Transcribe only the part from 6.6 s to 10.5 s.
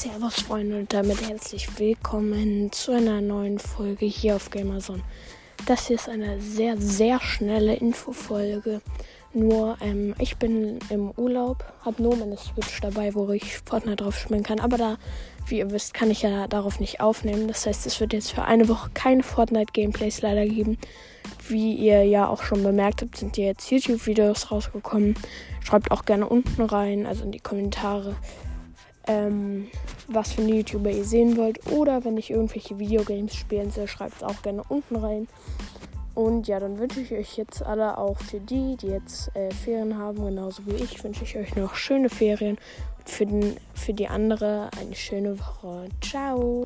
sehr schnelle Infofolge. Nur, ähm, ich